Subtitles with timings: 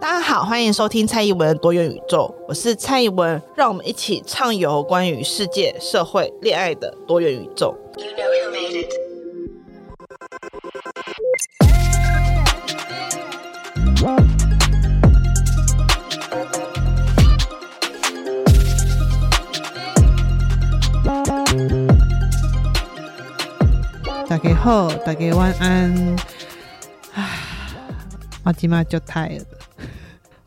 [0.00, 7.76] 大家好，欢迎收听蔡宜文多元宇宙，我是蔡宜文，让我们一起畅游关于世界、社会、恋爱的多元宇宙。
[24.26, 26.16] 大家好，大家晚安。
[27.12, 27.28] 唉，
[28.44, 29.59] 我今晚就太了。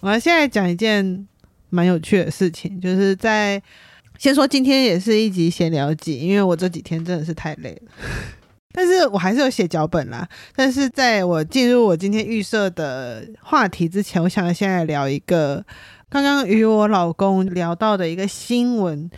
[0.04, 1.26] 我们现在讲一件
[1.70, 3.64] 蛮有趣的事情，就是在
[4.18, 7.92] 先说今天也是一集闲聊集，因为我这几天真的是太累了，
[8.76, 10.28] 但是我还是有写脚本啦。
[10.58, 15.66] 但是在我进入我今天预设的话题之前，我想先来聊一个
[16.10, 19.10] 刚刚与我老公聊到的一个新闻，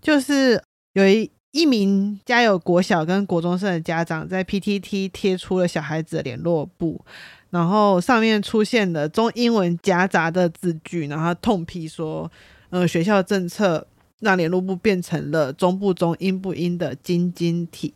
[0.00, 0.60] 就是
[0.94, 7.00] 有一一名家有国小跟国中生的家长在 PTT 贴出了小孩子的联络簿。
[7.52, 12.32] 然后上面出现了中英文夹杂的字句，然后痛批说，
[12.70, 13.86] 呃，学校政策
[14.20, 17.92] 让联络部变成了中不中、英不英的晶晶体。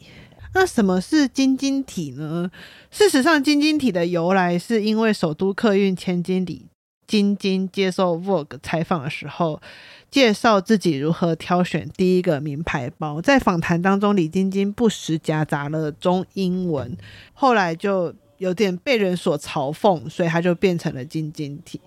[0.52, 2.50] 那什么是晶晶体呢？
[2.90, 6.66] 事实上，晶晶体的由来是因为首都客运千金李
[7.06, 9.62] 晶晶接受 Vogue 采访的时候，
[10.10, 13.22] 介绍自己如何挑选第一个名牌包。
[13.22, 16.94] 在访谈当中，李晶晶不时夹杂了中英文，
[17.32, 18.14] 后来就。
[18.38, 21.80] 有点被人所嘲讽，所以他就变成了晶晶体。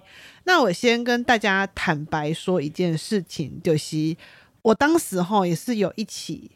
[0.45, 4.15] 那我先跟大家坦白说一件事情，就是
[4.61, 6.51] 我当时哈也是有一起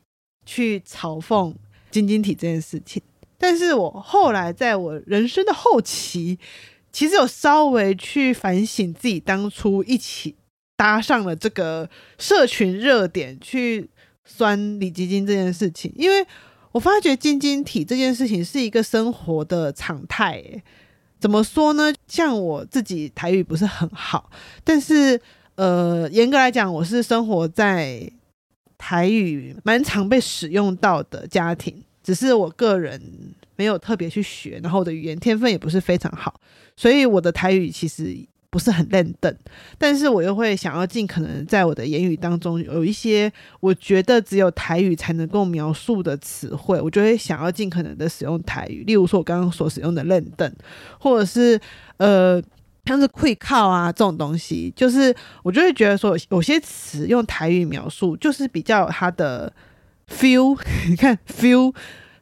[0.46, 1.54] 去嘲讽
[1.92, 3.02] 晶晶体这件事情，
[3.38, 6.40] 但是我后来在我人生的后期，
[6.92, 10.36] 其实有稍微去反省自己当初一起
[10.76, 13.90] 搭上了这个社群热点去
[14.26, 16.26] 酸李晶晶这件事情，因为。
[16.74, 20.44] 我发觉晶晶体这件事情是一个生活的常态，
[21.20, 21.94] 怎么说呢？
[22.08, 24.30] 像我自己台语不是很好，
[24.64, 25.22] 但是
[25.54, 28.12] 呃，严格来讲，我是生活在
[28.78, 33.00] 台语蛮常被使用到的家庭，只是我个人
[33.56, 36.42] 没有特别去学，然后我的语言天分也不是非常好，
[36.76, 38.18] 所以我的台语其实。
[38.54, 39.36] 不是很认真，
[39.80, 48.84] 但是我又会想要尽可能在我的言语当中有一些我觉得只有台语才能够描述的词汇，我就会想要尽可能的使用台语。
[48.84, 50.56] 例如说，我刚刚所使用的认真，
[51.00, 51.60] 或者是
[51.98, 52.40] 呃，
[52.86, 55.12] 像是会靠啊这种东西，就是
[55.42, 59.52] 我就会觉得说，有些词用台语描述就是比较它的
[60.08, 60.56] feel，
[60.88, 61.74] 你看 feel，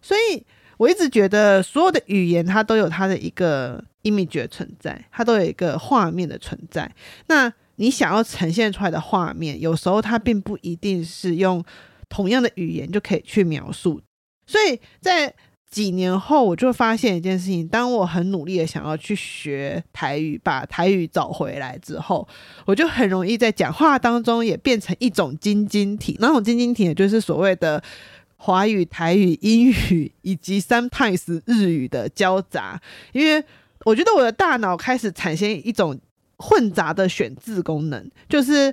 [0.02, 0.46] 所以
[0.82, 3.84] 我一直觉得所有的语言它都有它的一个。
[4.04, 6.92] image 存在，它都有一个画面的存在。
[7.28, 11.64] 那你想要呈现出来的画面，有时候它并不一定是用
[12.10, 14.02] 同样的语言就可以去描述。
[14.48, 15.32] 所以在
[15.70, 22.28] 几年后，我就发现一件事情：当我很努力的想要去学台语，把台语找回来之后，
[22.66, 26.18] 我就很容易在讲话当中也变成一种晶晶体。
[26.20, 27.84] 那种晶晶体，也就是所谓的
[28.44, 32.82] 华语、台语、英语以及 sometimes 日语的交杂，
[33.14, 33.44] 因为。
[33.84, 36.00] 我觉得我的大脑开始产生一种
[36.38, 38.72] 混杂的选字功能，就是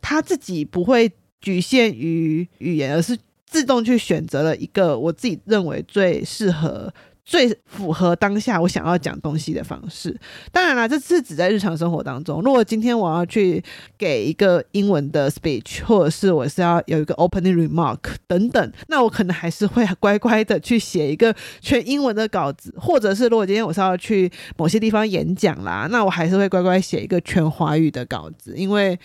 [0.00, 3.14] 它自己不会局限于语言，而是
[3.44, 6.90] 自动去选择了一个我自己认为最适合。
[7.28, 10.18] 最符合当下我想要讲东西的方式。
[10.50, 12.40] 当然啦，这是指在日常生活当中。
[12.40, 13.62] 如果今天我要去
[13.98, 22.72] 给一个英文的 speech，或者是我是要有一个 opening remark 等等，那我可能还是会乖乖的去写一个全英文的稿子。
[22.78, 28.98] 或者是如果今天我是要去某些地方演讲啦，那我还是会乖乖写一个全华语的稿子，因为。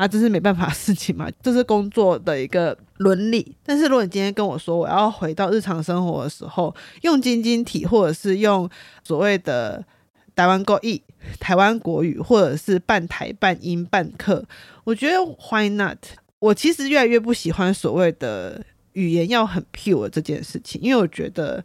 [0.00, 3.54] 啊，这是没办法的事情嘛，这是工作的一个伦理。
[3.62, 8.66] 但是如果你今天跟我说我要回到日常生活的时候，用晶晶体，或者是用
[9.04, 9.84] 所谓的
[10.34, 11.02] 台湾国语、
[11.38, 14.42] 台湾国语，或者是半台半英半客，
[14.84, 15.18] 我觉得
[15.50, 15.98] Why not？
[16.38, 18.64] 我其实越来越不喜欢所谓的
[18.94, 21.62] 语言要很 pure 这件事情，因为我觉得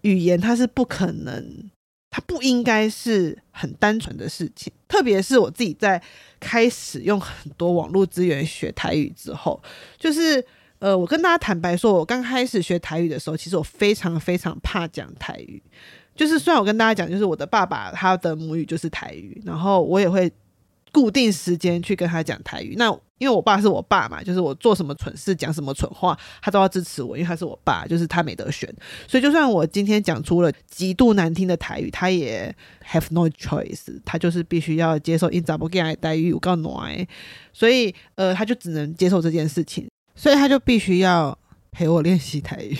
[0.00, 1.70] 语言它是不可能。
[2.10, 6.02] 它不应该是很单纯的事情，特别是我自己在
[6.40, 9.62] 开始用很多网络资源学台语之后，
[9.98, 10.44] 就是
[10.78, 15.62] 呃，我跟大家坦白说，我刚开始学台语的时候，其实我非常非常怕讲台语。
[16.14, 20.32] 就是虽然我跟大家讲，就是我的爸爸他的母语就是台语，然后我也会
[20.90, 22.74] 固定时间去跟他讲台语。
[22.76, 28.72] 那因为我爸是我爸嘛，就是我做什么蠢事、讲什么蠢话，他都要支持我，因为他是我爸，就是他没得选。
[29.06, 32.54] 所以就算我今天讲出了极度难听的台语，他也
[32.90, 35.30] have no choice，他就是必须要接受。
[35.30, 36.80] 因咋不给他台语，我告诉
[37.52, 39.86] 所以呃，他就只能接受这件事情。
[40.14, 41.38] 所以他就必须要
[41.70, 42.76] 陪我练习台语。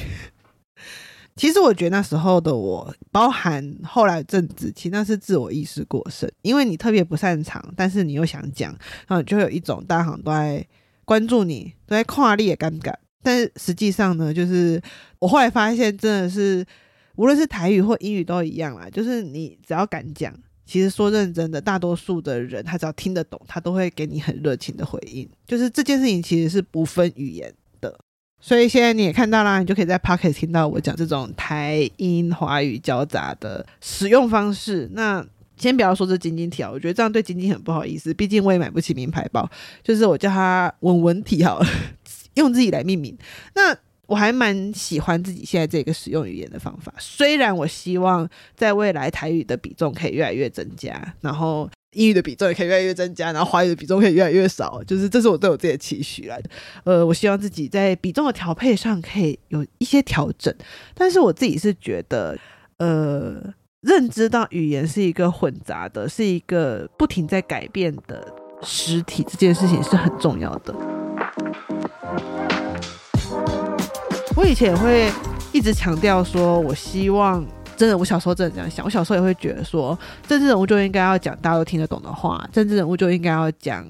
[1.39, 8.77] 其实我觉得那时候的我，包含后来政治，其实那是自我意识过剩，因为你特别不擅长，但是你又想讲，
[9.07, 10.67] 然后就有一种大家好像都在
[11.05, 12.93] 关注你，都在跨列尴尬。
[13.23, 14.83] 但是实际上呢，就是
[15.21, 16.67] 我后来发现，真的是
[17.15, 20.35] 无论是台语或英语都一样啦，就是你只要敢讲。
[20.67, 25.27] 其实说认真的，大多数的人他只要听得懂，他都会给你很热情的回应。
[25.47, 27.51] 就是这件事情其实是不分语言，
[28.41, 34.89] 所以现在你也看到啦，你就可以在 Pocket 听到我讲这种台英华语交杂的使用方式。
[34.93, 35.25] 那
[35.57, 39.49] 先不要说这晶晶体，啊我觉得这样对晶晶很不好意思，毕竟我也买不起名牌包。
[39.83, 41.61] 就是我叫它文文体好，
[42.35, 43.17] 用自己来命名。
[43.55, 43.77] 那
[44.07, 48.27] 我还蛮喜欢自己现在这个使用语言的方法，虽然我希望
[48.57, 56.51] 在未来台语的比重可以越来越增加，然后英语的比重也可以越来越增加，然后华语的比重可以越来越少，就是这是我对我自己的期许来的。
[56.85, 60.55] 呃，我希望自己在比重的调配上可以有一些调整，
[60.95, 62.39] 但是我自己是觉得，
[62.77, 63.43] 呃，
[63.81, 68.27] 认知到语言是一个混杂的，是一个不停在改变的
[68.63, 70.75] 实体，这件事情是很重要的。
[74.37, 75.11] 我以前也会
[75.53, 77.45] 一直强调说，我希望
[77.79, 78.85] 真的，我小时候真的这样想。
[78.85, 79.97] 我小时候也会觉得说，
[80.27, 83.87] 政治人物就应该要讲大家都听得懂的话，政治人物就应该要讲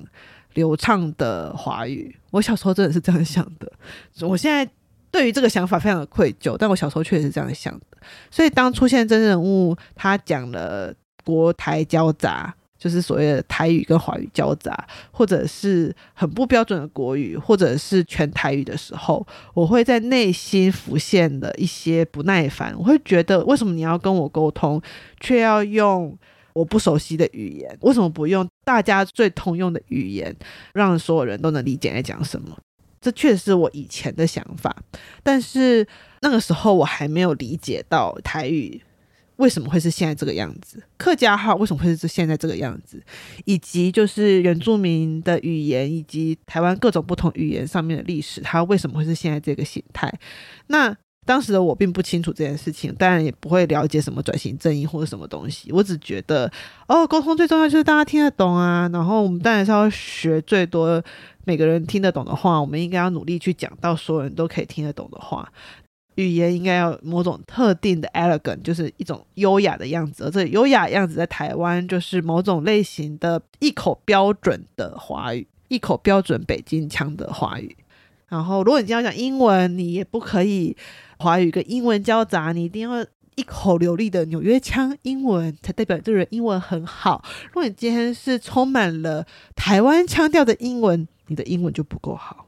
[0.52, 2.14] 流畅的华语。
[2.30, 3.72] 我小时候真的是这样想的。
[4.20, 4.70] 我现在
[5.10, 7.98] 对于这个想法非常的愧疚，但我小时候确实是这样想的。
[8.30, 10.94] 所以当出现政治人物他讲了
[11.24, 12.54] 国台交杂。
[12.78, 22.72] 就是所谓的台语跟华语交杂，或者是很不标准的国语，或者是全台语的时候，我会在内心浮现的一些不耐烦。
[22.78, 24.80] 我会觉得，为什么你要跟我沟通，
[25.18, 26.16] 却要用
[26.52, 27.76] 我不熟悉的语言？
[27.80, 30.34] 为什么不用大家最通用的语言，
[30.72, 32.56] 让所有人都能理解在讲什么？
[33.00, 34.76] 这确实是我以前的想法，
[35.22, 35.86] 但是
[36.20, 38.82] 那个时候我还没有理解到台语。
[39.38, 40.82] 为什么会是现在这个样子？
[40.96, 43.02] 客家话为什么会是现在这个样子？
[43.44, 50.12] 以及就是原住民的语言，以及台湾各种不同语言上面的历史，它为什么会是现在这个形态？
[50.66, 50.94] 那
[51.24, 55.70] 当时的我并不清楚这件事情，当然也不会了解什么转型正义或者什么东西。
[55.70, 56.50] 我只觉得，
[56.86, 58.88] 哦，沟通最重要就是大家听得懂啊。
[58.92, 61.02] 然后我们当然是要学最多
[61.44, 65.46] 每个人听得懂的话，我们应该要努力去讲到所有人都可以听得懂的话。
[66.18, 70.24] 语言应该要某种特定的 elegant，就是一种优雅的样子。
[70.24, 77.76] 而这优雅样子在台湾就是某种类型的一口标准的华语，一口标准北京腔的华语。
[78.26, 80.76] 然后，如果你今天要讲英文，你也不可以
[81.20, 83.06] 华语跟英文交杂，你一定要
[83.36, 87.24] 一口流利的纽约腔英文，才代表这人英文很好。
[87.46, 89.24] 如果你今天是充满了
[89.54, 92.47] 台湾腔调的英文，你的英文就不够好。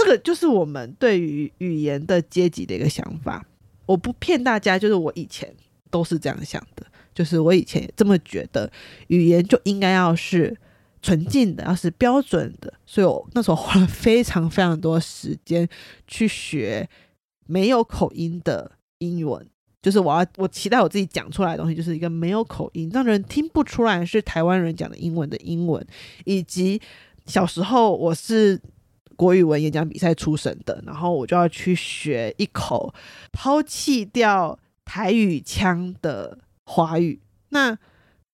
[0.00, 3.46] 这个就是我们对于语言的阶级的一个想法。
[3.86, 5.52] 我不骗大家，就是我以前
[5.90, 8.70] 都是这样想的，就是我以前也这么觉得，
[9.08, 10.56] 语言就应该要是
[11.02, 12.72] 纯净的，要是标准的。
[12.86, 15.68] 所以我那时候花了非常非常多时间
[16.06, 16.88] 去学
[17.48, 19.44] 没有口音的英文，
[19.82, 25.84] 就是我要我期待我自己讲出来的东西，就是一个没有口音，让人听不出来是台湾人讲的英文的英文，
[26.24, 26.80] 以及
[27.26, 28.60] 小时候我是。
[29.20, 32.94] 国语文演讲比赛出身的，然后我就要去学一口
[33.30, 37.20] 抛弃掉台语腔的华语。
[37.50, 37.76] 那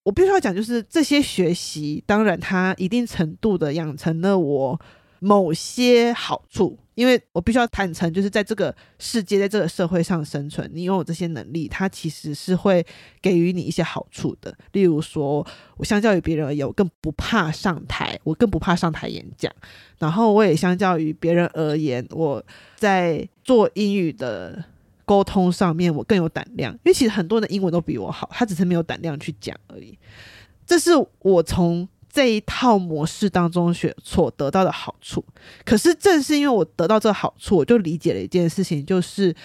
[0.04, 4.80] 我必须要讲，就是这些学习，当然它一定程度的养成了我
[5.18, 6.78] 某些好处。
[6.96, 12.84] 因为我必须要坦诚，就是在这个世界，在这个社会上生存，你拥有这些能力，它其实是会
[13.20, 14.56] 给予你一些好处的。
[14.72, 19.52] 例如说，我相较于别人而言，我更不怕上台，我更不怕上台演讲。
[19.98, 22.42] 然后，我也相较于别人而言，我
[22.76, 24.64] 在做英语的
[25.04, 26.72] 沟通上面，我更有胆量。
[26.72, 29.98] 因为其实很多人的英文都比我好，他只是没有胆量去讲而已。
[30.66, 31.86] 这是我从。
[32.16, 35.22] 这一套模式当中学所得到的好处，
[35.66, 39.36] 可是正是因为我得到这好处，我就理解了一件事情，就是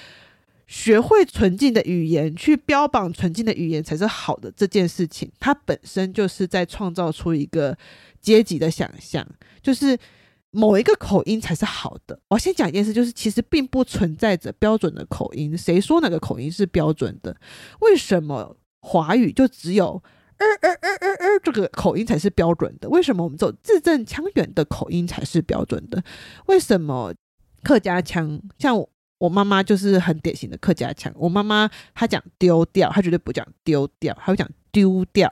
[0.67, 7.77] 学会纯净的语言，去标榜纯净的语言才是好的这件事情，它本身就是在创造出一个
[8.21, 9.27] 阶级的想象，
[9.61, 9.97] 就是
[10.51, 12.17] 某一个口音才是好的。
[12.29, 15.57] 我先讲一件事，就是其实并不存在着标准的口音。
[15.57, 17.35] 谁说哪个口音是标准的？
[17.81, 20.01] 为什么华语就只有
[20.45, 22.89] 呃呃呃呃呃这个口音才是标准的？
[22.89, 26.03] 为什么我们这种字正腔圆的口音才是标准的？
[26.47, 27.13] 为什么
[27.63, 28.89] 客家腔像我？
[29.21, 31.13] 我妈妈就是很典型的客家腔。
[31.15, 35.29] 我妈妈她讲丢掉，她绝对不讲丢掉，她会讲丢掉。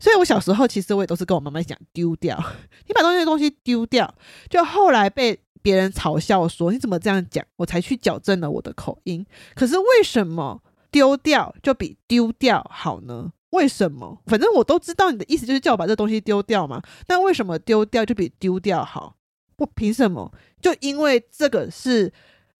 [0.00, 2.42] 所以我小时候其实我也都是跟我妈妈讲丢掉。
[2.86, 4.14] 你把东西的东西丢掉，
[4.48, 9.26] 就后来被别人嘲笑说你怎么这样讲，我才去矫正了我的口音。
[9.54, 13.32] 可是为什么丢掉就比丢掉好呢？
[13.52, 14.20] 为什么？
[14.26, 16.82] 反正我都知道你的意思就是叫我把这东西丢掉嘛。
[17.08, 19.16] 那为什么丢掉就比丢掉好？
[19.56, 20.30] 我凭什么？
[20.60, 22.12] 就因为这个是。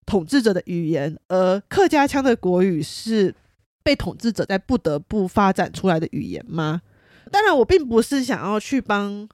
[0.04, 3.32] 统治者的语言，而客家腔的国语是
[3.84, 6.82] 被统治者在不得不发展出来的语言吗？
[7.30, 9.26] 当然，我并不是想要去帮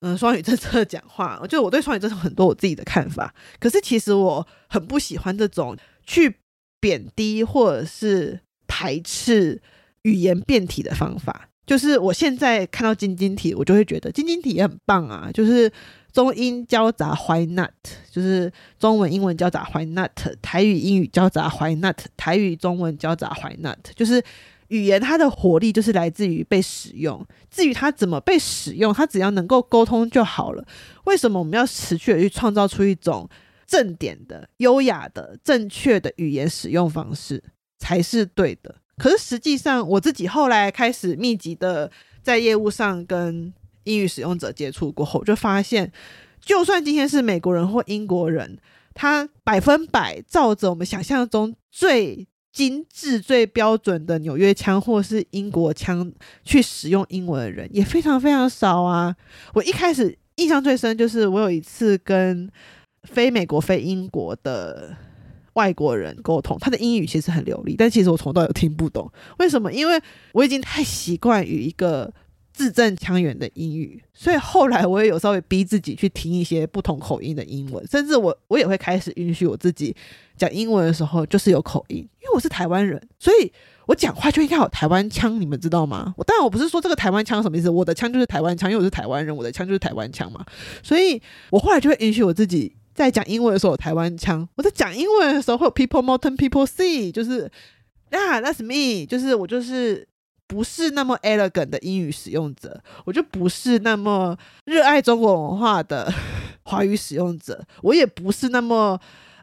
[0.00, 3.32] 嗯双语政策讲话， 就我对双语政策很多我自己的看法。
[3.60, 6.40] 可是，其实我很不喜欢这种去
[6.80, 9.62] 贬低或者是排斥
[10.06, 11.48] 语言变体的方法。
[11.66, 15.70] 就是我现在看到晶晶体，我就会觉得晶晶体也很棒啊，就是。
[16.12, 17.74] 中英交杂，Why not？
[18.10, 20.10] 就是中文、英文交杂，Why not？
[20.40, 21.98] 台语、英语交杂，Why not？
[22.16, 23.76] 台语、中文交杂，Why not？
[23.94, 24.24] 就是
[24.68, 27.22] 语言它的活力就是来自于被使用。
[27.50, 30.66] 至于它怎么被使用，它只要能够沟通就好了。
[31.04, 33.28] 为什么我们要持续的去创造出一种
[33.66, 37.44] 正点的、优雅的、正确的语言使用方式
[37.78, 38.76] 才是对的？
[38.96, 41.90] 可是实际上，我自己后来开始密集的
[42.22, 43.52] 在业务上跟。
[43.86, 45.92] 英语使用者接触过后，就发现，
[46.40, 48.58] 就算今天是美国人或英国人，
[48.94, 56.12] 他百分百照着我们想象中最精致、最标准的纽约腔或是英国腔
[56.42, 59.14] 去使用英文的人，也非常非常少啊。
[59.54, 62.50] 我一开始印象最深就是，我有一次跟
[63.04, 64.96] 非美国、非英国的
[65.56, 69.12] 外国人沟通，他的英语其实很流利，但其实我从头到尾听不懂。
[69.38, 69.70] 为什么？
[69.70, 70.00] 因为
[70.32, 72.10] 我已经太习惯于一个。
[72.56, 79.94] 字正腔圆的英语，所以后来我也有稍微逼自己去听一些不同口音的英文，甚至我我也会开始允许我自己
[80.38, 83.52] 讲英文的时候就是有口音，因为我是台湾人，所以
[83.84, 86.14] 我讲话就应该有台湾腔，你们知道吗？
[86.16, 90.42] 我当然我不是说这个台湾腔什么意思，我的腔就是台湾腔，因为我是台湾人，我的腔就是台湾腔嘛，
[90.82, 91.20] 所以
[91.50, 97.50] 我后来就会允许我自己在讲英文的时候有台湾腔，我在讲英文的时候会有 people mountain people sea，就是
[98.10, 100.08] 啊 that's me，就是我就是。
[100.48, 106.08] 不是那么 elegant 的英语使用者，我就不是那么热爱中国文化的
[106.62, 108.96] 华语使用者，我也不是那么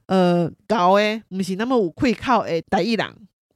[0.06, 3.06] 呃高诶，不是那么会靠诶台语人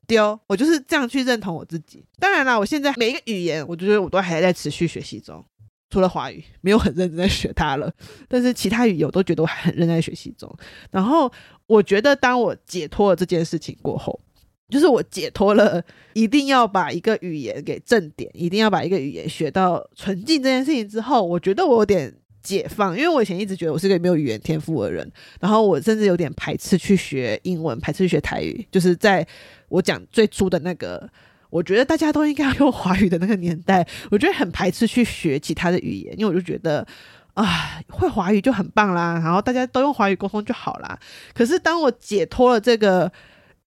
[0.06, 2.04] 丢，我就是这样去认同我自己。
[2.20, 5.42] 当然啦，我现在每一个语言，我觉得我都还在持续学习中，
[5.90, 7.92] 除了华语没有很认真在学它了，
[8.28, 10.54] 但是其他语言我都觉得我还很认真在学习中。
[10.92, 11.32] 然后
[11.66, 14.20] 我觉得，当我解脱了这件事情过后。
[14.70, 22.14] 就是我解脱了，一定要把一个语言给正点，一定要把一个语言学到纯净这件事情之后，我觉得我有点
[22.44, 28.68] 解放，因为我以前一直觉得我是个没有语言天赋的人，然后我甚至有点排斥去学英文，排斥去学台语。
[28.70, 29.26] 就是在
[29.70, 31.10] 我讲最初的那个，
[31.50, 36.86] 我觉得大家都应该要用华语的那个年代，我觉得很排斥去学其他的语言，因为我就觉得
[37.34, 41.00] 啊，会华语就很棒啦，然后大家都用华语沟通就好啦。
[41.34, 43.12] 可是当我解脱了这个。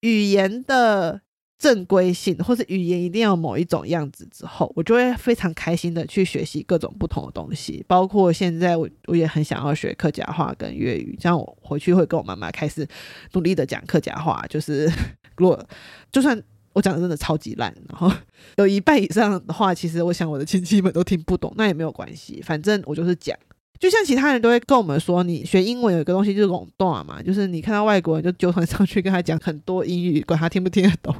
[0.02, 1.20] 语言的
[1.58, 12.88] 正规性，或是语言一定要某一种样子之后，我就会非常开心的去学习各种不同的东西，包括现在我我也很想要学客家话跟粤语，这样我回去会跟我妈妈开始
[13.34, 14.90] 努力的讲客家话，就是
[15.36, 15.68] 如果
[16.10, 18.10] 就算我讲的真的超级烂，然后
[18.56, 23.36] 有一半以上的话，其实我想我的亲戚们都听不懂，那也没有关系，反正我就是讲。
[23.78, 31.14] 就像其他人都会跟我们说，你学英文有一个东西就是垄断嘛，就是你看到外国人就纠团上去跟他讲很多英语，管他听不听得懂。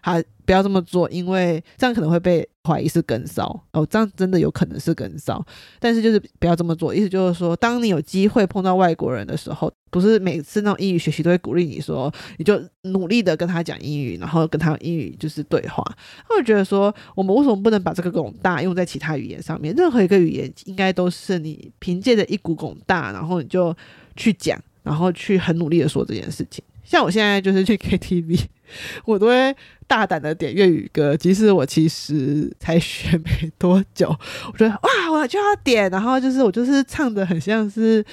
[0.00, 5.40] 好，不要这么做，因为这样可能会被怀疑是跟骚哦，这样真的有可能是跟骚。
[5.78, 15.84] 但是就是不要这么做，意思就是说，当你有机会碰到外国人的时候，不是每次那种英语学习都会鼓励你说，你就努力的跟他讲英语，然后跟他英语就是对话。
[16.30, 19.74] 我觉得说，我们为什么不能把这个广大用在其他语言上面？
[19.76, 23.76] 任何一个语言应该都是你凭借着一股广大，然后你就
[24.16, 26.64] 去讲，然后去很努力的说这件事情。
[26.82, 28.40] 像我现在就是去 KTV，
[29.04, 29.54] 我都会
[29.86, 34.08] 大胆的点粤语歌，即使我其实才学没多久，
[34.52, 38.04] 我觉得哇，我就要点，然后就是我就是唱的很像是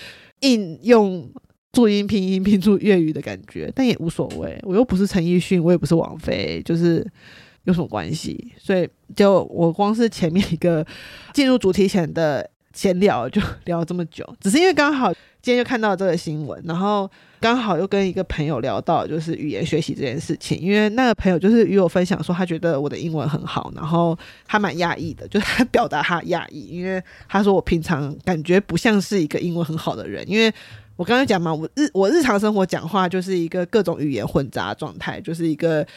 [0.41, 1.29] 应用
[1.71, 7.05] 注音拼音拼出粤语的感觉，但也无所谓，我又不是陈奕迅，我也不是王菲，就是
[7.65, 8.53] 有什么关系？
[8.57, 10.85] 所以就我光是前面一个
[11.33, 17.09] 进入主题前的闲聊就聊了这么久，只是因为刚好今天就看到这个新闻，然后
[17.39, 30.51] 刚好又跟一个朋友聊到就是语言学习这件事情，因为那个朋友就是与我分享说他觉得我的英文很好，然后他蛮讶异的，就是他表达他讶异，因为他说我平常感觉不像是一个英文很好的人，因为
[31.00, 35.88] 我刚刚讲嘛，我日我日常生活讲话就是一个各种语言混杂状态，就是一个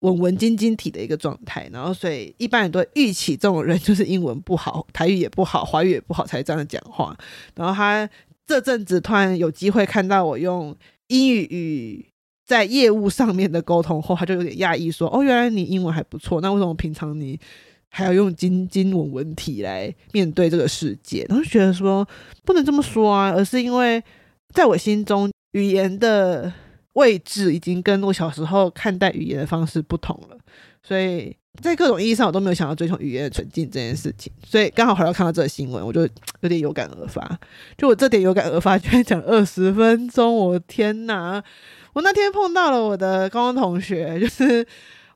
[0.00, 7.16] 文文晶晶体的一个状态，然后所以一般人都预期这种人就是英文不好，台语也不好，华语也不好才这样讲话，
[7.54, 8.06] 然后他。
[8.46, 12.06] 这阵子突然有机会看到我用英语与
[12.44, 17.40] 在业务上面的沟通后，他就有点讶异，说：“哦，原来你英文还不错，那为什么平常你
[17.88, 22.06] 还要用金金文文体来面对这个世界？”然后觉得说
[22.44, 24.04] 不能这么说啊，而是因为
[24.54, 26.50] 在我心中语言的
[26.94, 30.38] 位置已经跟我小时候看待语言的方式不同了，
[30.82, 31.36] 所以。
[31.62, 36.00] 在各种意义上，我都没有想要追求语言的纯净这件事情，所以刚好回来看到这个新闻，我就
[36.40, 37.38] 有点有感而发。
[37.78, 41.40] 就我这点有感而发，居然讲二十分钟，我天哪！
[41.92, 44.66] 我那天碰到了我的高中同学，就是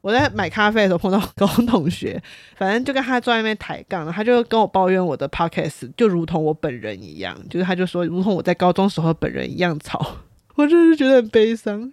[0.00, 2.22] 我在买咖啡的时候碰到 高中同学，
[2.56, 10.18] 反正就跟他坐在那边抬杠，他就跟我抱怨我的 podcast 就如同我本人一样，就是他就说如同我在高中时候本人一样吵，
[10.56, 11.92] 我真是觉得很悲伤。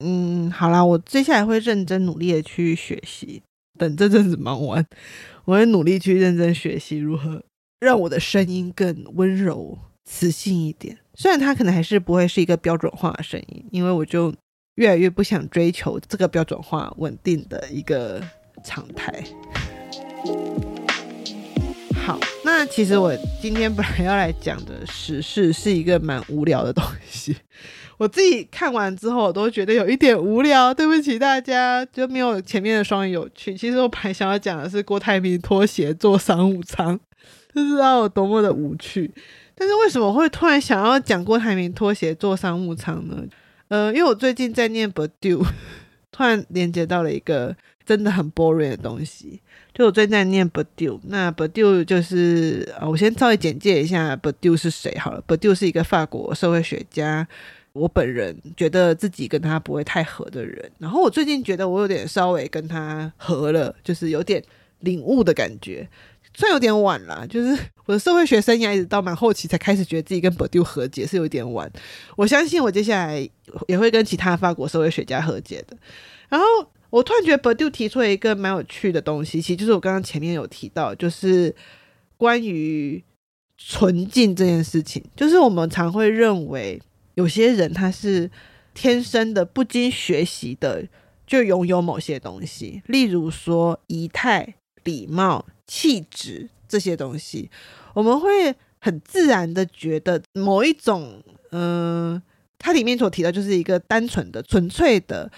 [0.00, 3.42] 嗯，好啦，我接下来会认真努力的去学习。
[3.78, 4.84] 等这阵子忙完，
[5.44, 7.42] 我会努力去认真学习如何
[7.80, 10.98] 让我的声音更温柔、磁性一点。
[11.14, 14.34] 虽然它可能还是不会是一个标准化的声音，因为我就
[14.80, 18.18] 越来越不想追求这个标准化、稳定的一个
[18.64, 19.22] 常态。
[21.94, 27.36] 好，那其实我今天本来要来讲的时事是一个蛮无聊的东西。
[27.98, 30.72] 我自己看完之后，我都觉得有一点无聊。
[30.72, 33.54] 对不起大家，就没有前面的双语有趣。
[33.54, 36.98] 其实我本来想要讲的是郭台铭拖鞋坐商务舱，
[37.52, 39.12] 不知道有多么的无趣。
[39.54, 43.22] 但是为什么会突然想要讲郭台铭拖鞋坐商务舱呢？
[43.70, 45.46] 呃，因为我最近在念 badu
[46.10, 49.40] 突然连接到了一个真的很 boring 的东西。
[49.72, 55.22] 就我最近在念 badu 那 badu 就是呃，我先稍微简介一下 badu 是谁好了。
[55.26, 57.26] badu 是一个法国社会学家。
[57.72, 64.42] 我本人觉得自己跟他不会太合的人，然后我最近觉得我有点稍微跟他合了，就是有点
[64.80, 65.88] 领悟的感觉，
[66.40, 71.70] 算有点晚了，就是我的社会学生涯一直到蛮后期才开始觉得自己跟 b o d u 和解是有点晚。
[72.16, 73.28] 我相信我接下来
[73.68, 75.76] 也会跟其他法国社会学家和解的。
[76.28, 76.46] 然后
[76.88, 81.54] 我突然觉得 b o d u 提出了一个蛮有趣的东西，其实就是我刚刚前面有提到，就是
[82.16, 83.04] 关于
[83.58, 86.80] 纯净这件事情，就是我们常会认为。
[87.16, 88.30] 有些人他是
[88.72, 90.86] 天生的，不经学习的
[91.26, 97.48] 就拥有某些东西，例如说仪态、礼貌、气质这些东西，
[97.94, 102.20] 我们会很自然的觉得某一种，嗯、
[102.58, 105.30] 它里面所提到就是一个单纯的、纯粹的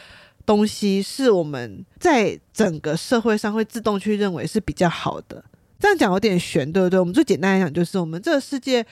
[0.47, 5.45] 东西，是我们在整个社会上会自动去认为是比较好的。
[5.79, 6.99] 这样讲有点悬，对不对？
[6.99, 8.87] 我们最简单来讲，就是我们这个世界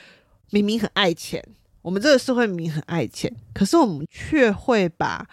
[0.51, 1.43] 明明很爱钱。
[1.81, 5.27] 我们这个社会明明很爱钱，可是我们却会把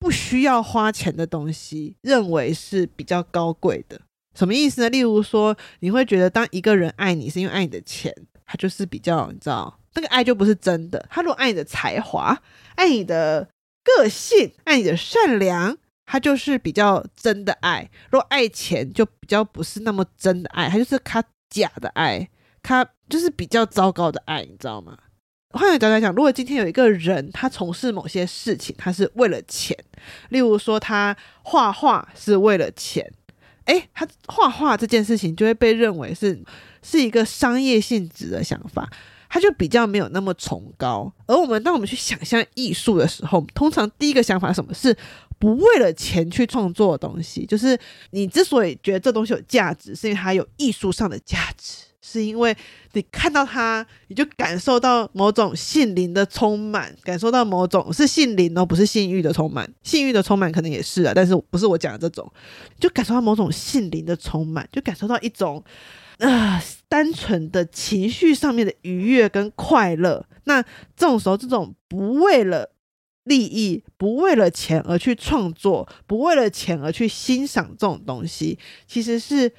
[0.00, 4.00] 不需要花钱的东西认为是比较高贵的。
[4.34, 4.90] 什么意思呢？
[4.90, 8.12] 例如说，你会觉得当一个人爱你是因为爱你的钱，
[8.44, 11.06] 他就是比较，你知道，那个爱就不是真的。
[11.08, 12.36] 他如果爱你的才华、
[12.74, 13.48] 爱你的
[13.84, 17.88] 个性、爱你的善良，他就是比较真的爱。
[18.10, 22.28] 如果爱钱，就比较不是那么真的爱，他就是他假的爱，
[22.62, 24.98] 他就是比较糟糕的爱，你知道吗？
[25.50, 29.78] 换个角度来讲，如果今天有一个人，他从事某些事情，他是为了钱，
[30.30, 33.08] 例如说他画画是为了钱，
[33.64, 36.38] 哎，他画画这件事情就会被认为是
[36.82, 38.88] 是一个商业性质的想法，
[39.28, 41.12] 他就比较没有那么崇高。
[41.26, 44.74] 而我们当我们去想象艺术的时候，通常第一个想法什么？
[44.74, 44.96] 是
[45.38, 47.78] 不为了钱去创作的东西，就是
[48.10, 51.84] 你之所以觉得这东西有价值，是因为它有艺术上的价值。
[52.06, 52.54] 是因为
[52.92, 59.66] 你看到他，你就感受到某种性灵的充满，感受到某种是性灵哦，不是性欲的充满。
[59.82, 62.30] 性欲的充满可能也是啊，但是不是我讲的这种，
[62.78, 65.64] 就感受到某种性灵的充满，就感受到一种
[66.18, 70.26] 啊、单纯的情绪上面的愉悦跟快乐。
[70.44, 70.60] 那
[70.94, 72.70] 这种时候，这种不为了
[73.24, 79.50] 利益、不为了钱而去创作、不为了钱而去欣赏这种东西，其实是。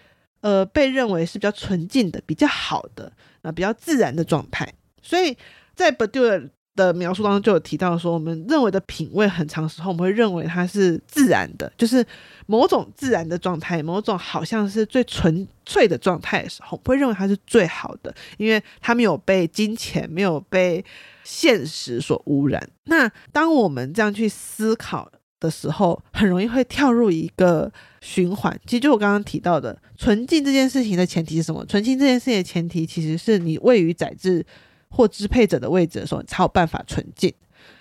[0.45, 4.71] 呃，被认为是比较纯净的、比较好的、啊、呃，比较自然的状态。
[5.01, 5.35] 所以
[5.73, 12.05] 在 Badiou 的描述当中就有提到说，我们认为的品味，很长时候我们会认为它是自然的，就是
[12.45, 20.85] 某种自然的状态，某种好像是最纯粹的状态的时候，我们会认为它是最好的，因为它没有被金钱、没有被
[21.23, 22.69] 现实所污染。
[22.83, 27.71] 那当我们这样去思考的时候，很容易会跳入一个
[28.01, 28.59] 循环。
[28.65, 31.65] 其实就我刚刚提到的，纯净这件事情的前提是什么？
[31.65, 34.45] 纯净这件事情的前提其实是你位于宰制
[34.89, 37.33] 或支配者的位置的时候，你才有办法纯净。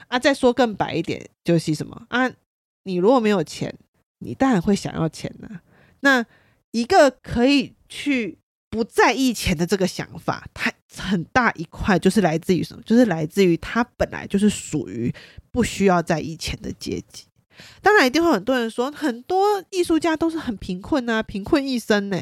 [0.08, 2.30] 啊，再说更白一点，就是什么啊？
[2.84, 3.74] 你如果没有钱，
[4.18, 5.48] 你当然会想要钱呢、
[6.00, 6.24] 那
[6.72, 8.38] 一个可以去
[8.68, 12.82] 不在意钱的这个想法，它很大一块就是来自于什么？
[12.84, 15.12] 就是来自于他本来就是属于
[15.50, 17.24] 不需要在意钱的阶级。
[17.82, 22.18] 当然，一定会很多人说，很多艺术家都是很贫困啊，贫困一生呢。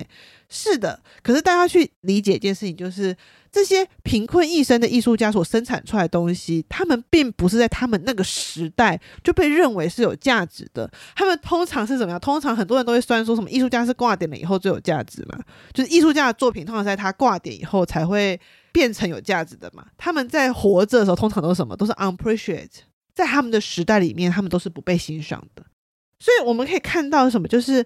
[0.55, 3.17] 是的，可是大家去理解一件事情，就是
[3.51, 10.91] 这些贫困一生的艺术家所生产出来的东西，他们并不是在他们那个时代就被认为是有价值的。
[11.17, 12.21] 他们通常是怎么样？
[12.21, 15.39] 通常很多人都会算说什么艺术家是挂点了以后最有价值嘛？
[15.73, 18.39] 就是艺术家的作品通常在他挂点以后才会
[18.73, 19.87] 变成有价值的嘛？
[19.97, 21.75] 他们在活着的时候，通常都是什么？
[21.75, 22.69] 都是 unappreciated。
[23.15, 25.65] 在他们的时代里面，他们都是不被欣赏的，
[26.19, 27.47] 所以我们可以看到什么？
[27.47, 27.85] 就是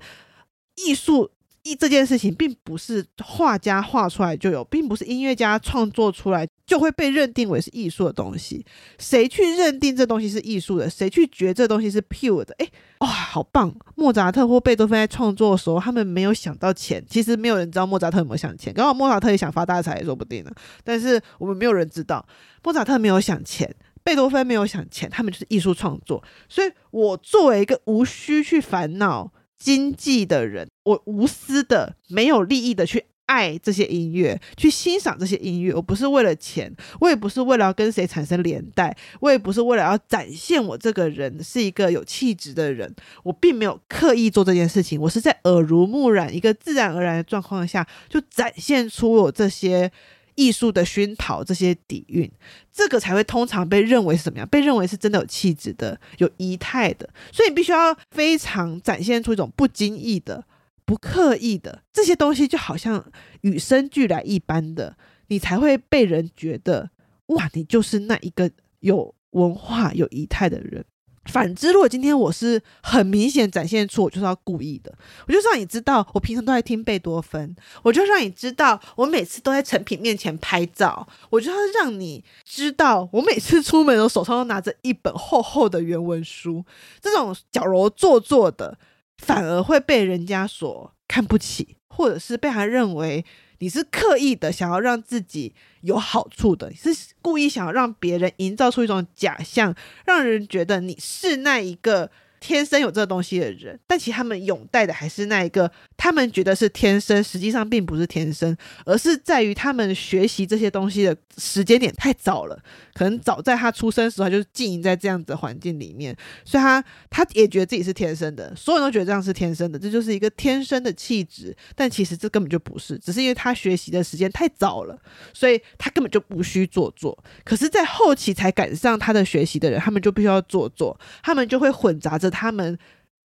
[0.76, 1.30] 艺术
[1.62, 8.64] 一这件事情，并不是画家画出来就有，并不是音乐家创作出来就会被认定为是艺术的东西。
[8.98, 10.88] 谁去认定这东西是艺术的？
[10.88, 12.54] 谁去觉得这东西是 pure 的？
[12.58, 12.68] 哎，
[13.00, 13.74] 哇，好棒！
[13.96, 17.04] 莫扎特或贝多芬在创作的时候，他们没有想到钱。
[17.10, 20.52] 其实没有人知道莫扎特有没有想钱，刚好莫扎特也想发大财也说不定呢。
[20.84, 22.24] 但是我们没有人知道，
[22.62, 23.74] 莫扎特没有想钱。
[24.06, 26.22] 贝多芬没有想钱，他们就是艺术创作。
[26.48, 35.74] 所以，我作为一个无需去烦恼经济的人，我无私的、没有利益的去爱这些音乐，去欣赏这些音乐。
[35.74, 42.94] 我不是为了钱，我也不是为了要跟谁产生连带，我也不是为了要展现我这个人是一个有气质的人。
[43.24, 49.90] 我并没有刻意做这件事情，我是在耳濡目染、一个自然而然的状况下，就展现出我这些。
[50.36, 52.30] 艺术的熏陶，这些底蕴，
[52.72, 54.48] 这个才会通常被认为是什么样？
[54.48, 57.10] 被认为是真的有气质的、有仪态的。
[57.32, 60.44] 所以你必须要非常展现出一种不经意的、
[60.84, 63.04] 不刻意的这些东西，就好像
[63.40, 64.96] 与生俱来一般的，
[65.26, 66.90] 你才会被人觉得
[67.26, 70.84] 哇，你就是那一个有文化、有仪态的人。
[71.26, 74.92] 反之，如果今天我是很明显展现出我就是要故意的，
[75.26, 86.64] 我就让你知道我平常都在听贝多芬，我就让你知道我每次都在成品面前拍照，我就要让你知道我每次出门的手上都拿着一本厚厚的原文书，
[87.00, 88.78] 这种矫揉做作的
[89.18, 93.24] 反而会被人家所看不起，或者是被他认为。
[93.58, 102.10] 你是刻意的想要让自己有好处的，你是故意想要让别人营造出一种假象，让人觉得你是那一个。
[102.40, 112.58] 天生有这个东西的人，但其实他们拥戴的还是那一个，他们觉得是天生，实际上并不是天生，而是在于他们学习这些东西的时间点太早了，
[112.92, 124.96] 可能早在他出生的时候就是浸淫在这样子的环境里面，所以他他也觉得自己是天生的，所有人都觉得这样是天生的，这就是一个天生的气质，但其实这根本就不是，只是因为他学习的时间太早了，
[125.32, 132.25] 所以他根本就不需做作，可是，在后期才赶上他的学习的人，他们就必须要做作，他们就会混杂着。
[132.30, 132.78] 他们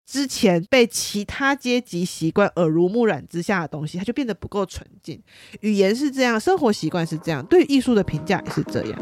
[0.06, 5.22] 之前被其他阶级习惯耳濡目染之下的东西，它就变得不够纯净。
[5.62, 9.00] 语言是这样，生活习惯是这样，对艺术的评价也是这样。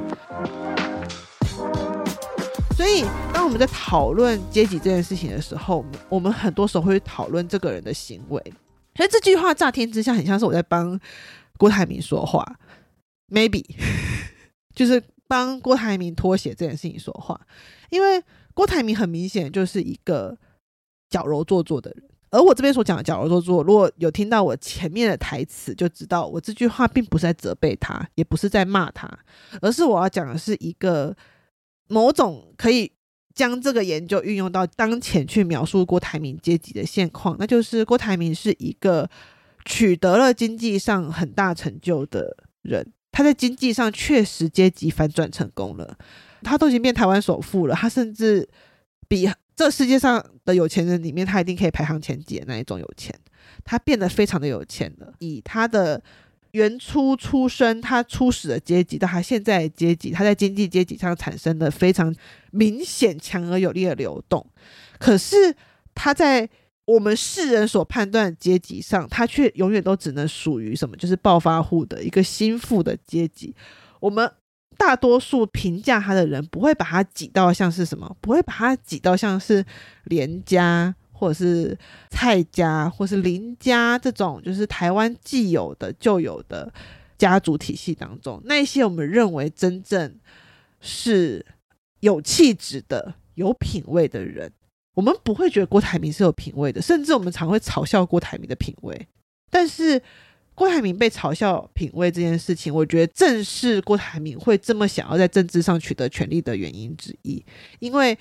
[2.76, 8.54] 所以，当我们在讨论阶级这件事情的时候，我们很多时候会讨论这个人的行为。
[8.94, 11.00] 所以这句话乍听之下很像是我在帮
[11.58, 12.46] 郭台铭说话
[13.30, 13.64] ，maybe
[14.76, 17.40] 就是帮郭台铭脱鞋这件事情说话，
[17.90, 18.22] 因为。
[18.58, 20.36] 郭台铭很明显就是一个
[21.12, 29.08] 矫揉做作的人，而我这边所讲的矫揉做作，如果有听到我前面的台词，就知道我这句话并不是在责备他，也不是在骂他，
[29.62, 31.16] 而是我要讲的是一个
[31.88, 32.92] 某种可以
[33.36, 39.08] 将这个研究运用到当前去描述郭台铭阶级的现况，那就是郭台铭是一个
[39.66, 45.96] 取得了经济上很大成就的人，他在经济上确实阶级反转成功了。
[46.44, 48.48] 他都已经变台湾首富了，他甚至
[49.08, 53.14] 比这世界上的有钱人里面，他一定可以排行前几的那一种有钱。
[53.64, 56.02] 他变得非常的有钱了，以他的
[56.52, 62.14] 原初出身，他初始的阶级到他现在的阶级，他在经济阶级上产生了非常
[62.52, 64.46] 明显、强而有力的流动。
[65.00, 65.36] 可是
[65.96, 66.48] 他在
[66.86, 70.96] 我们世人所判断的阶级上，他却永远都只能属于什么？
[70.98, 73.56] 就是暴发户的一个心腹的阶级。
[74.00, 74.32] 我们。
[74.78, 79.66] 大多数评价他的人不会把他挤到像是什么，不会把他挤到像是
[80.06, 81.78] 连家或者是
[82.10, 86.72] 蔡家或是林家这种，就是台湾既有的旧有的
[87.18, 90.16] 家族体系当中，那一些我们认为真正
[90.80, 91.46] 是
[92.02, 94.52] 有气质的、有品味的人，
[94.94, 99.08] 我们不会觉得郭台铭是有品味的，甚至我们常会嘲笑郭台铭的品味，
[99.50, 100.02] 但是。
[100.58, 107.46] 郭台铭被嘲笑品味这件事情，我觉得正是郭台铭会这么想要在政治上取得权力的原因之一，
[107.78, 108.18] 因为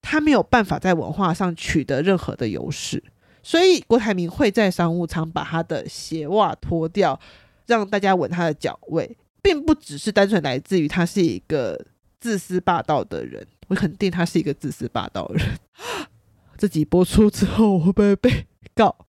[0.00, 3.04] 他没有办法在文化上取得任何的优势，
[3.42, 7.20] 所以郭台铭会在商务舱把他的鞋袜脱掉，
[7.66, 11.78] 让大家闻他的脚味，并不只是单纯来自于他是一个
[12.18, 15.46] 自私霸道的人，我肯定他是一个自私霸道的人。
[16.56, 19.05] 这集播出之后，我会不会被告。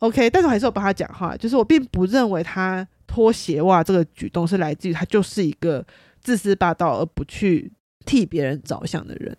[0.00, 5.86] ？OK，但是我还是有帮他讲话，就是我并不认为他脱鞋袜这个举动是来自于他就是一个
[6.20, 7.72] 自私霸道而不去
[8.04, 9.36] 替别人着想的人。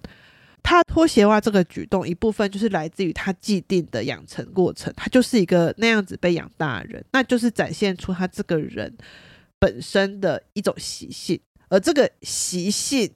[0.64, 8.96] 他脱鞋袜这个举动一部分就是来自于他既定的养成过程，他就是一个那样子被养大的人，那就是展现出他这个人
[9.60, 13.12] 本身的一种习性，而这个习性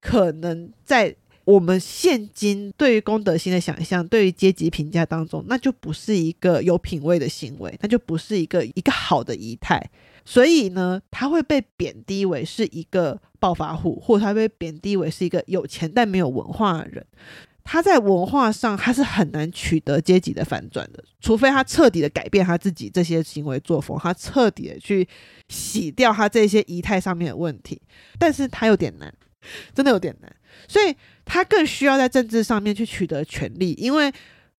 [0.00, 1.14] 可能在。
[1.48, 9.82] 我们现今对于功德心的想象，对于阶级评价当中，那就不是一个有品位的行为，那就不是一个一个好的仪态。
[10.26, 17.06] 所以呢，他会被贬低为是一个暴发户，或者他被贬低为是一个有钱但没有文化的人。
[17.64, 25.08] 他在文化上，他是很难取得阶级的反转的，除非他彻底的改变他自己这些行为作风，他彻底的去
[25.48, 27.80] 洗掉他这些仪态上面的问题。
[28.18, 29.10] 但是他有点难，
[29.74, 30.30] 真的有点难。
[30.66, 30.94] 所以
[31.30, 34.10] 他更需要在政治上面去取得权力，因为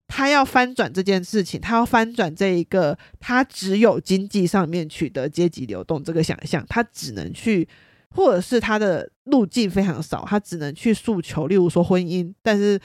[0.07, 7.67] 他要翻转这件事情，他要翻转这一个他只有经济上面取得阶级流动这个想象，他只能去，
[8.11, 12.79] 或者是他的路径非常少，他只能去诉求，例如说婚姻，但是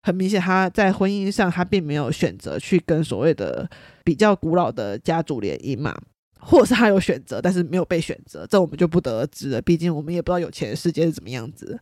[0.00, 3.68] 很明显他在婚姻上他并没有选择去跟所谓的
[4.04, 5.92] 比较古老的家族联姻嘛，
[6.38, 11.80] 或者是他有选择，但是没有被选择，这我们就不得而知了，毕竟我们也不知道有钱的世界是怎么样子。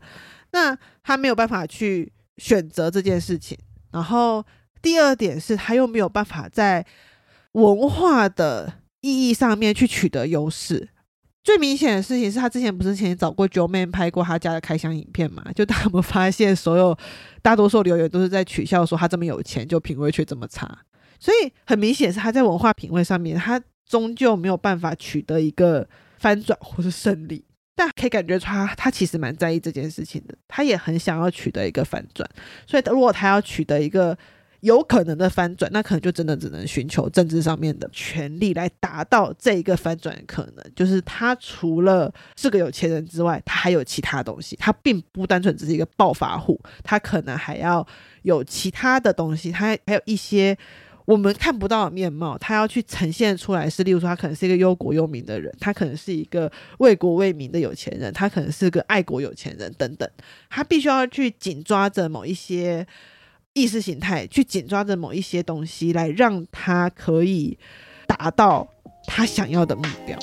[0.53, 3.59] 那他没有办法去选择这件事情，
[3.91, 4.45] 然后
[4.81, 6.85] 第二点是他又没有办法在
[7.53, 10.89] 文化的意义上面去取得优势。
[11.45, 15.43] 最明显的事情是他之前不是前找过 Joeman 拍过他家的开箱影片嘛？
[15.55, 16.97] 就他们发现所有
[17.43, 20.79] 大多数留言都是在取笑说他这么有钱，就品味却这么差。
[21.19, 25.89] 所以很明显是他在文化品味上面，他终究没有办法取得一个
[26.19, 27.45] 翻转或是胜利。
[27.75, 32.29] 但可以感觉出他，他其实蛮在意这件事情的，他也很想要取得一个反转。
[32.67, 34.17] 所以，如果他要取得一个
[34.61, 40.65] 有可能的翻转，那可能就真的只能寻求政治上面的权利来达到这一个翻转的可能。
[40.77, 47.87] 就是他除了是个有钱人之外，他还有其他东西，他并不单纯只是一个暴发户，他可能还要
[48.23, 50.57] 有其他的东西，他还有一些。
[51.05, 60.09] 我们看不到的面貌，他要去呈现出来是，例如说，他可能是一个忧国忧民的人，他可能是一个为国为民的有钱人，他可能是个爱国有钱人等等，
[60.49, 62.87] 他必须要去紧抓着某一些
[63.53, 67.59] 意识形态，去紧抓着某一些东西，来让他可以
[68.07, 68.69] 达到
[69.07, 70.19] 他想要的目标。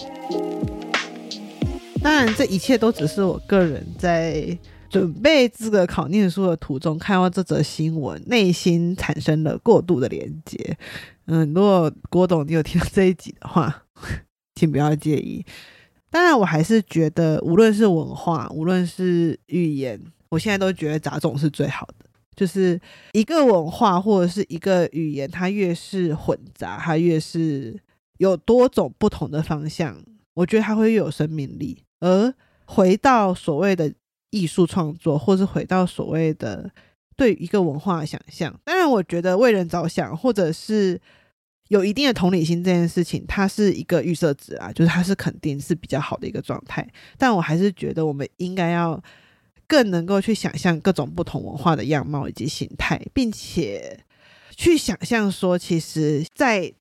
[2.01, 4.57] 当然，这一切都只是我个人在。
[4.89, 10.78] 准备资格考念书的途中，看到这则新闻，内心产生了过度的连接。
[11.28, 13.84] 嗯，如果郭董你有听到这一集的话，
[14.56, 15.45] 请不要介意。
[16.10, 22.06] 当然，我还是觉得，无论是文化，无论是语言，我现在都觉得杂种是最好的。
[22.36, 22.80] 就是
[23.12, 27.80] 一个文化或者是一个语言，它越是混杂，它越是
[28.17, 29.95] 有多种不同的方向，
[30.34, 31.84] 我觉得它会越有生命力。
[31.99, 32.34] 而
[32.65, 33.93] 回到所谓的。
[34.31, 36.69] 艺术创作，或是回到所谓的
[37.15, 38.53] 对一个文化的想象。
[38.63, 40.99] 当然，我觉得为人着想，或者是
[41.69, 46.87] 有一定的同理心这件事情，它是一个预设值啊，就是它是肯定是比较好的一个状态。
[47.17, 49.01] 但我还是觉得，我们应该要
[49.67, 53.99] 更能够去想象各种不同文化的样貌以及形态，并且
[54.55, 56.71] 去想象说，其实在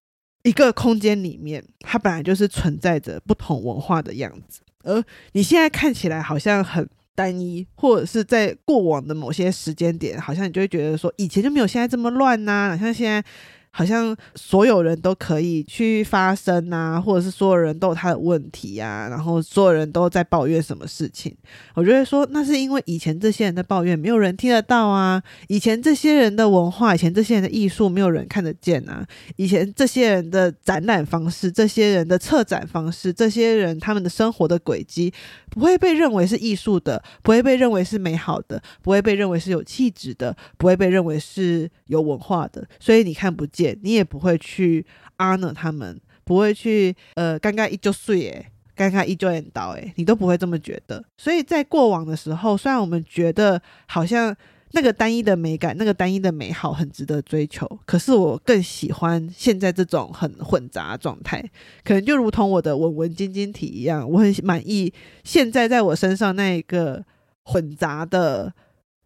[0.42, 4.60] 一个空间里面，它本来就是存在着不同文化的样子。
[4.84, 6.88] 而你现在看起来好像很。
[7.18, 12.76] 单一，或者是在过往的某些时间点，好像你就会觉得说，以前就没有现在这么乱呐、啊。
[12.76, 13.24] 像现在
[13.70, 21.34] 好像所有人都可以去发声啊，或者是所有人都有他的问题啊，然后所有人都在抱怨什么事情。
[21.74, 35.12] 我就会说，那是因为以前这些人的抱怨没有人听得到啊，以前这些人的文化，以前这些人的艺术没有人看得见啊，以前这些人的展览方式，这些人的策展方式，这些人他们的生活的轨迹
[35.50, 44.84] 不会被认为是艺术的，不会被认为是美好的，不会被认为是有气质的，不会被认为是有文化的，所以你看不见，你也不会去
[45.16, 51.04] honor 他们，不会去呃，尴尬一就碎哎，刚刚一就演倒哎，你都不会这么觉得。
[51.16, 54.34] 所以在过往的时候，虽然我们觉得好像
[54.72, 61.42] 那个单一的美感，那个单一的美好很值得追求，可是我更喜欢现在这种很混杂状态，
[61.82, 64.92] 可能就如同我的文文晶晶体一样，我很满意
[65.24, 67.04] 现在在我身上那一个
[67.44, 68.54] 混杂的。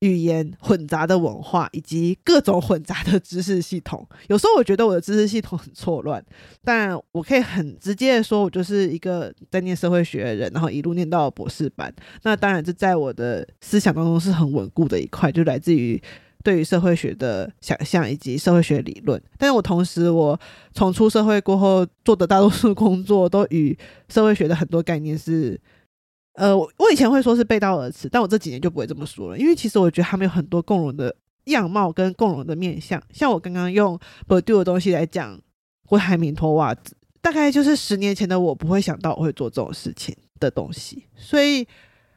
[0.03, 6.23] 语言混杂的文化，以及各种混杂的知识系统，有时候我觉得我的知识系统很错乱。
[6.65, 11.95] 但我可以很直接的说，我就是一个在念社会学的人，然后一路念到博士班。
[12.25, 16.03] 那当然，这在我的思想当中是很稳固的一块，就来自于
[16.43, 19.23] 对于社会学的想象以及社会学理论。
[19.38, 20.38] 但是我同时，我
[20.75, 25.61] 从出社会过后做的大多数工作，都与社会学的很多概念是。
[26.35, 31.14] 呃，我以前会说是背道而驰，但我这几年就不会这么说了，因为其实我觉得他们有很多共融的
[31.45, 33.03] 样貌跟共融的面相。
[33.12, 35.38] 像我刚刚用 Badiou 的东西来讲
[35.87, 41.05] 郭台铭脱袜子，大概就是十年前的我不会想到我会做这种事情的东西。
[41.14, 41.68] 所以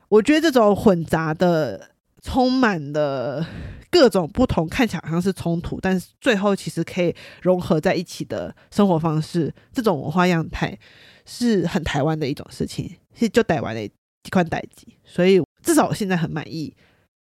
[0.07, 1.89] 我觉得这种混杂的、
[2.21, 3.45] 充满了
[3.91, 10.79] 各种不同，看起来好像是冲突，但是最后其实可以融合在一起的生活方式，这种文化样态
[11.25, 13.91] 是很台湾的一种事情，是就台湾的。
[14.25, 16.75] 几款代机，所以至少我现在很满意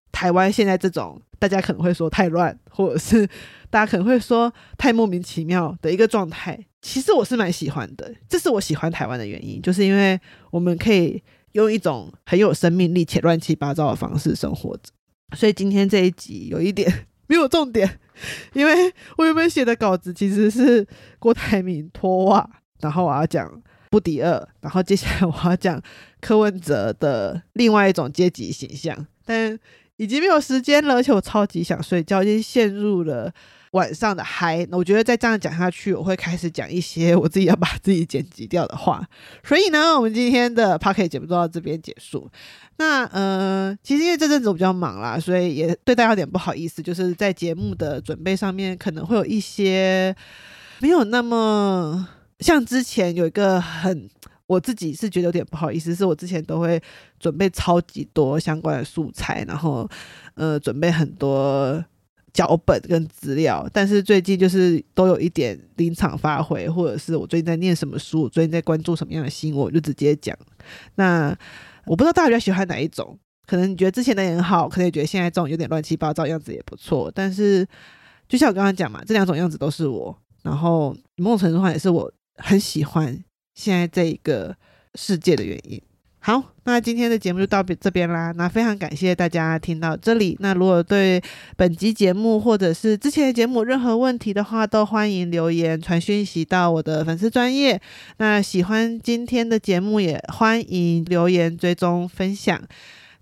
[0.10, 3.28] 台湾现在这种大家可能会说太乱，或者是
[3.70, 6.58] 大家可能会说太莫名其妙的一个状态。
[6.82, 10.18] 其实我是蛮喜欢的，这是我喜欢台湾的原因，就是因为
[10.50, 14.84] 我们可以用一种很有生命力且乱七八糟的方式生活着。
[15.36, 18.00] 所以今天这一集有一点没有重点，
[18.54, 20.88] 因为我原本写的稿子其实是
[21.20, 23.62] 郭台铭脱袜，然后我要讲。
[23.94, 25.80] 不敌二，然后接下来我要讲
[26.20, 29.56] 柯文哲的另外一种阶级形象，但
[29.98, 33.32] 已经没有时间了，而且我超级想睡觉，已经陷入了
[33.74, 34.66] 晚上的嗨。
[34.72, 39.08] 那我觉得再这样讲下去，我会开始讲一些我自己要把自己剪辑掉的话。
[39.44, 42.28] 所以呢，我们今天的 Podcast 节目就到这边结束。
[42.78, 50.16] 那呃，其实因为这阵子我比较忙啦，所以也对大家有点不好意思，就是在节目的准备上面可能会有一些
[50.80, 52.08] 没有那么。
[52.40, 54.10] 像之前有一个很，
[54.48, 56.82] 我自己是觉得有点不好意思，是我之前都会
[57.20, 59.90] 准备超级多相关的素材，然后
[60.36, 61.84] 呃准备很多
[62.34, 70.38] 脚本跟资料，但是最近就是都有一点临场发挥，或者是我最近在念什么书，最近在关注什么样的新闻，我就直接讲。
[70.96, 71.36] 那
[71.86, 77.66] 我不知道大家比较喜欢哪一种，可能你觉得之前的也很好，可能也觉得现在这种有点乱七八糟样子也不错，但是
[78.28, 82.12] 就像我刚刚讲嘛，这两种样子都是我，然后某种程度上也是我。
[82.38, 84.56] 很喜欢现在这一个
[84.96, 85.82] 世界的原因。
[86.26, 88.32] 好，那今天的节目就到这边啦。
[88.38, 90.38] 那非常感谢大家听到这里。
[90.40, 91.22] 那如果对
[91.58, 97.82] 本集节目或者是之前的节目任何问题的话，都欢迎留言传讯息到我的粉丝专业。
[98.20, 102.62] 那喜欢今天的节目，也欢迎留言追踪分享。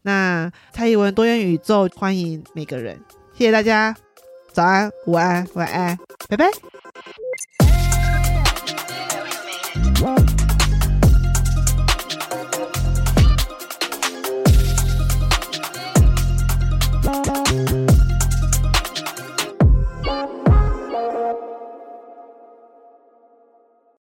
[0.03, 2.99] 那蔡宜文多元宇宙，欢迎每个人。
[3.33, 3.95] 谢谢大家，
[4.53, 5.97] 早安、午安、晚安，
[6.29, 6.45] 拜拜。